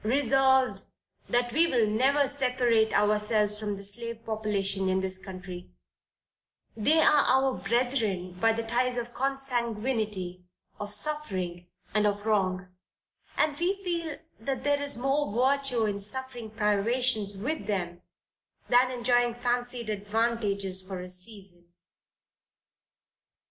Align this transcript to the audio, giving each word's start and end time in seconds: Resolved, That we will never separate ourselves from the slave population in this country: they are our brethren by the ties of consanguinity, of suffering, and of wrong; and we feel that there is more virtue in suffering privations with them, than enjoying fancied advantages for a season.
Resolved, 0.03 0.81
That 1.29 1.53
we 1.53 1.67
will 1.67 1.85
never 1.87 2.27
separate 2.27 2.91
ourselves 2.91 3.59
from 3.59 3.75
the 3.75 3.83
slave 3.83 4.25
population 4.25 4.89
in 4.89 4.99
this 5.01 5.19
country: 5.19 5.69
they 6.75 6.99
are 7.01 7.23
our 7.25 7.53
brethren 7.53 8.31
by 8.39 8.51
the 8.53 8.63
ties 8.63 8.97
of 8.97 9.13
consanguinity, 9.13 10.43
of 10.79 10.91
suffering, 10.91 11.67
and 11.93 12.07
of 12.07 12.25
wrong; 12.25 12.69
and 13.37 13.55
we 13.59 13.75
feel 13.83 14.17
that 14.39 14.63
there 14.63 14.81
is 14.81 14.97
more 14.97 15.31
virtue 15.31 15.85
in 15.85 15.99
suffering 16.01 16.49
privations 16.49 17.37
with 17.37 17.67
them, 17.67 18.01
than 18.69 18.89
enjoying 18.89 19.35
fancied 19.35 19.91
advantages 19.91 20.81
for 20.81 20.99
a 20.99 21.11
season. 21.11 21.67